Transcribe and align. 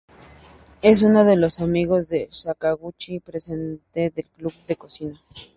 Es 0.81 1.03
uno 1.03 1.25
de 1.25 1.35
los 1.35 1.59
amigos 1.59 2.09
de 2.09 2.27
Sakaguchi, 2.31 3.19
presidente 3.19 4.09
del 4.09 4.25
club 4.35 4.51
de 4.67 4.75
cocina. 4.75 5.21